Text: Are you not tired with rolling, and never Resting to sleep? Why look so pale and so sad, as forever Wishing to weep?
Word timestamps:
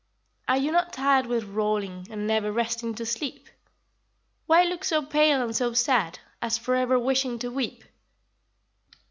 Are 0.47 0.57
you 0.57 0.71
not 0.71 0.93
tired 0.93 1.27
with 1.27 1.43
rolling, 1.43 2.07
and 2.09 2.25
never 2.25 2.51
Resting 2.51 2.95
to 2.95 3.05
sleep? 3.05 3.47
Why 4.47 4.63
look 4.63 4.83
so 4.83 5.05
pale 5.05 5.43
and 5.43 5.55
so 5.55 5.73
sad, 5.73 6.17
as 6.41 6.57
forever 6.57 6.97
Wishing 6.97 7.37
to 7.37 7.51
weep? 7.51 7.83